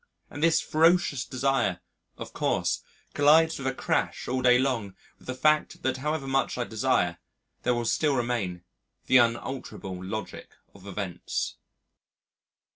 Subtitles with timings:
[0.31, 1.79] And this ferocious desire,
[2.17, 2.81] of course,
[3.13, 7.19] collides with a crash all day long with the fact that however much I desire
[7.61, 8.63] there will still remain
[9.05, 11.57] the unalterable logic of events.